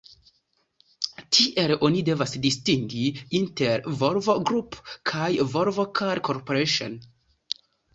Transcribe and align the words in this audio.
Tiel 1.37 1.73
oni 1.89 2.01
devas 2.07 2.33
distingi 2.47 3.05
inter 3.43 3.87
"Volvo 4.03 4.39
Group" 4.49 4.83
kaj 5.15 5.33
"Volvo 5.57 5.91
Car 6.03 6.29
Corporation". 6.33 7.03